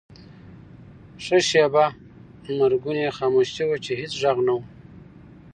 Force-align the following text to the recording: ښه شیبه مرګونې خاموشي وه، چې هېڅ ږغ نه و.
ښه 1.23 1.37
شیبه 1.49 1.85
مرګونې 2.57 3.05
خاموشي 3.17 3.63
وه، 3.67 3.77
چې 3.85 3.91
هېڅ 3.99 4.13
ږغ 4.21 4.37
نه 4.47 4.53
و. 4.57 4.59